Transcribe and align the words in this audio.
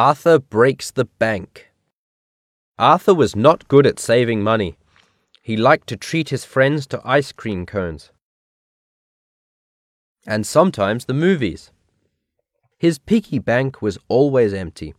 Arthur 0.00 0.38
breaks 0.38 0.90
the 0.90 1.04
bank. 1.04 1.68
Arthur 2.78 3.12
was 3.12 3.36
not 3.36 3.68
good 3.68 3.86
at 3.86 3.98
saving 3.98 4.42
money. 4.42 4.78
He 5.42 5.58
liked 5.58 5.88
to 5.88 5.96
treat 5.98 6.30
his 6.30 6.42
friends 6.42 6.86
to 6.86 7.02
ice 7.04 7.32
cream 7.32 7.66
cones. 7.66 8.10
And 10.26 10.46
sometimes 10.46 11.04
the 11.04 11.12
movies. 11.12 11.70
His 12.78 12.98
piggy 12.98 13.38
bank 13.38 13.82
was 13.82 13.98
always 14.08 14.54
empty. 14.54 14.94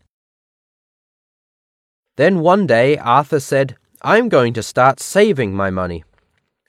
Then 2.15 2.41
one 2.41 2.67
day 2.67 2.99
Arthur 2.99 3.39
said, 3.39 3.77
I'm 4.03 4.29
going 4.29 4.53
to 4.53 4.61
start 4.61 4.99
saving 4.99 5.55
my 5.55 5.71
money. 5.71 6.03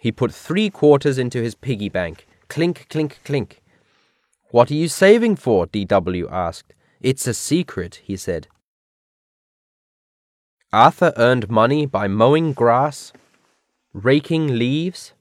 He 0.01 0.11
put 0.11 0.33
three 0.33 0.71
quarters 0.71 1.19
into 1.19 1.43
his 1.43 1.55
piggy 1.55 1.91
bank. 1.91 2.27
Clink, 2.49 2.87
clink, 2.89 3.21
clink. 3.27 3.61
What 4.53 4.71
are 4.71 4.80
you 4.83 4.89
saving 4.89 5.37
for? 5.37 5.67
DW 5.67 6.33
asked. 6.33 6.73
It's 7.03 7.27
a 7.27 7.34
secret, 7.34 7.96
he 8.05 8.16
said. 8.16 8.46
Arthur 10.72 11.13
earned 11.17 11.50
money 11.50 11.85
by 11.85 12.07
mowing 12.07 12.53
grass, 12.53 13.13
raking 13.93 14.57
leaves, 14.57 15.13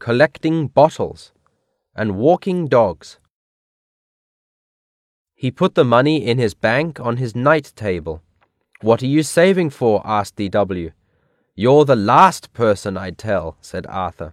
collecting 0.00 0.68
bottles, 0.68 1.32
and 1.94 2.16
walking 2.16 2.68
dogs. 2.68 3.18
He 5.34 5.50
put 5.50 5.74
the 5.74 5.84
money 5.84 6.26
in 6.26 6.38
his 6.38 6.54
bank 6.54 6.98
on 6.98 7.18
his 7.18 7.36
night 7.36 7.74
table. 7.76 8.22
What 8.80 9.02
are 9.02 9.12
you 9.14 9.22
saving 9.22 9.70
for? 9.70 10.00
asked 10.06 10.36
DW. 10.36 10.92
You're 11.54 11.84
the 11.84 11.96
last 11.96 12.54
person 12.54 12.96
I'd 12.96 13.18
tell, 13.18 13.58
said 13.60 13.86
Arthur. 13.88 14.32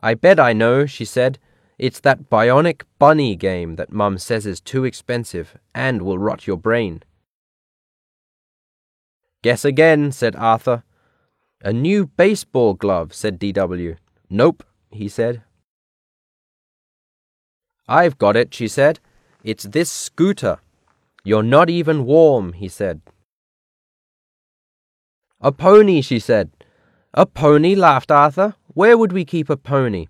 I 0.00 0.14
bet 0.14 0.38
I 0.38 0.52
know, 0.52 0.86
she 0.86 1.04
said. 1.04 1.40
It's 1.78 2.00
that 2.00 2.28
bionic 2.28 2.82
bunny 2.98 3.36
game 3.36 3.76
that 3.76 3.92
Mum 3.92 4.18
says 4.18 4.46
is 4.46 4.60
too 4.60 4.84
expensive 4.84 5.56
and 5.72 6.02
will 6.02 6.18
rot 6.18 6.46
your 6.46 6.56
brain. 6.56 7.04
Guess 9.42 9.64
again, 9.64 10.10
said 10.10 10.34
Arthur. 10.34 10.82
A 11.62 11.72
new 11.72 12.06
baseball 12.06 12.74
glove, 12.74 13.14
said 13.14 13.38
DW. 13.38 13.96
Nope, 14.28 14.64
he 14.90 15.08
said. 15.08 15.42
I've 17.86 18.18
got 18.18 18.36
it, 18.36 18.52
she 18.52 18.66
said. 18.66 18.98
It's 19.44 19.64
this 19.64 19.90
scooter. 19.90 20.58
You're 21.24 21.44
not 21.44 21.70
even 21.70 22.04
warm, 22.04 22.54
he 22.54 22.68
said. 22.68 23.02
A 25.40 25.52
pony, 25.52 26.00
she 26.00 26.18
said. 26.18 26.50
A 27.14 27.24
pony, 27.24 27.76
laughed 27.76 28.10
Arthur. 28.10 28.56
Where 28.74 28.98
would 28.98 29.12
we 29.12 29.24
keep 29.24 29.48
a 29.48 29.56
pony? 29.56 30.08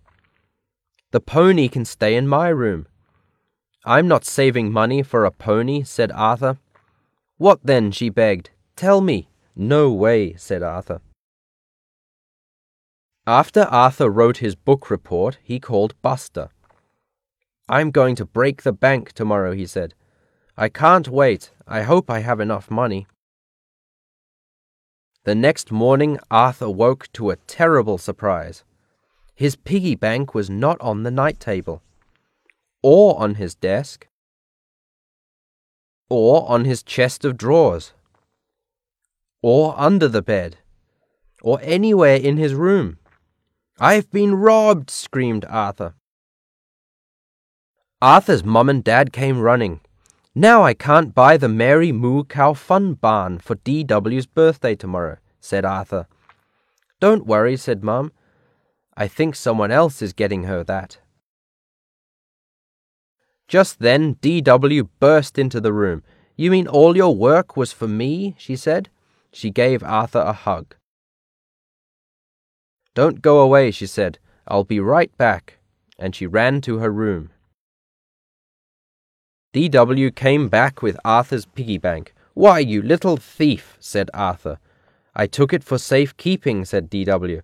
The 1.11 1.21
pony 1.21 1.69
can 1.69 1.87
stay 1.87 2.17
in 2.17 2.29
my 2.29 2.49
room. 2.49 2.87
I'm 3.85 4.07
not 4.09 4.27
saving 4.27 4.71
money 4.71 5.03
for 5.03 5.25
a 5.25 5.31
pony, 5.31 5.83
said 5.83 6.13
Arthur. 6.13 6.59
What 7.39 7.61
then? 7.65 7.93
she 7.93 8.11
begged. 8.11 8.51
Tell 8.77 9.01
me. 9.01 9.29
No 9.57 9.91
way, 9.91 10.35
said 10.35 10.63
Arthur. 10.63 11.01
After 13.27 13.63
Arthur 13.63 14.11
wrote 14.11 14.39
his 14.39 14.55
book 14.55 14.91
report, 14.91 15.39
he 15.43 15.59
called 15.59 16.01
Buster. 16.03 16.51
I'm 17.69 17.91
going 17.91 18.15
to 18.17 18.25
break 18.25 18.63
the 18.63 18.73
bank 18.73 19.13
tomorrow, 19.13 19.53
he 19.53 19.67
said. 19.67 19.95
I 20.57 20.69
can't 20.69 21.09
wait. 21.09 21.53
I 21.67 21.83
hope 21.83 22.11
I 22.11 22.21
have 22.21 22.41
enough 22.41 22.71
money. 22.71 23.07
The 25.25 25.35
next 25.35 25.71
morning, 25.71 26.19
Arthur 26.31 26.71
woke 26.71 27.11
to 27.13 27.31
a 27.31 27.37
terrible 27.37 27.99
surprise. 27.99 28.65
His 29.39 29.55
piggy 29.55 29.95
bank 29.95 30.35
was 30.35 30.51
not 30.51 30.81
on 30.81 31.05
the 31.05 31.13
night 31.13 31.39
table, 31.39 31.81
or 32.83 33.17
on 33.21 33.37
his 33.37 33.55
desk, 33.55 34.09
or 36.11 36.51
on 36.51 36.65
his 36.65 36.83
chest 36.83 37.25
of 37.25 37.37
drawers, 37.37 37.93
or 39.41 39.79
under 39.79 40.09
the 40.09 40.23
bed, 40.23 40.57
or 41.41 41.61
anywhere 41.63 42.17
in 42.17 42.37
his 42.37 42.53
room. 42.53 42.99
I've 43.79 44.11
been 44.11 44.35
robbed, 44.35 44.91
screamed 44.91 45.45
Arthur. 45.45 45.95
Arthur's 48.03 48.43
mum 48.43 48.69
and 48.69 48.83
dad 48.83 49.13
came 49.13 49.39
running. 49.39 49.79
Now 50.35 50.65
I 50.65 50.75
can't 50.75 51.15
buy 51.15 51.37
the 51.37 51.49
Mary 51.49 51.93
Moo 51.93 52.25
Cow 52.25 52.55
Fun 52.55 52.95
Barn 52.95 53.39
for 53.39 53.55
DW's 53.55 54.27
birthday 54.27 54.75
tomorrow, 54.75 55.19
said 55.39 55.65
Arthur. 55.65 56.09
Don't 56.99 57.25
worry, 57.25 57.57
said 57.57 57.85
Mum. 57.85 58.11
I 59.01 59.07
think 59.07 59.37
someone 59.37 59.71
else 59.71 60.03
is 60.03 60.13
getting 60.13 60.43
her 60.43 60.65
that. 60.65 60.99
Just 63.47 63.79
then, 63.79 64.15
D.W. 64.15 64.89
burst 64.99 65.39
into 65.39 65.61
the 65.61 65.73
room. 65.73 66.03
You 66.37 66.51
mean 66.51 66.67
all 66.67 66.97
your 66.97 67.15
work 67.15 67.57
was 67.57 67.73
for 67.73 67.87
me? 67.87 68.35
she 68.39 68.57
said. 68.57 68.89
She 69.33 69.51
gave 69.51 69.85
Arthur 69.85 70.19
a 70.19 70.33
hug. 70.33 70.75
Don't 72.97 73.23
go 73.23 73.39
away, 73.39 73.71
she 73.71 73.87
said. 73.87 74.19
I'll 74.49 74.65
be 74.65 74.81
right 74.81 75.17
back. 75.17 75.59
And 75.97 76.17
she 76.17 76.27
ran 76.27 76.61
to 76.63 76.79
her 76.79 76.91
room. 76.91 77.31
D.W. 79.53 80.11
came 80.11 80.49
back 80.49 80.83
with 80.83 80.99
Arthur's 81.05 81.47
piggy 81.47 81.79
bank. 81.79 82.15
Why, 82.35 82.59
you 82.59 82.83
little 82.83 83.17
thief, 83.17 83.77
said 83.79 84.11
Arthur. 84.13 84.59
I 85.15 85.29
took 85.29 85.53
it 85.53 85.63
for 85.63 85.79
safe 85.79 86.17
keeping, 86.17 86.65
said 86.65 86.91
D.W. 86.91 87.43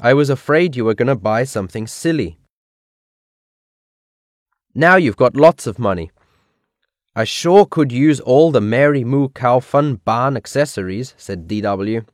I 0.00 0.12
was 0.14 0.28
afraid 0.28 0.74
you 0.74 0.84
were 0.84 0.94
going 0.94 1.08
to 1.08 1.14
buy 1.14 1.44
something 1.44 1.86
silly. 1.86 2.38
Now 4.74 4.96
you've 4.96 5.16
got 5.16 5.36
lots 5.36 5.66
of 5.66 5.78
money. 5.78 6.10
I 7.14 7.22
sure 7.22 7.64
could 7.64 7.92
use 7.92 8.18
all 8.18 8.50
the 8.50 8.60
Mary 8.60 9.04
Moo 9.04 9.28
Cow 9.28 9.60
Fun 9.60 10.00
Barn 10.04 10.36
accessories, 10.36 11.14
said 11.16 11.46
DW. 11.46 12.04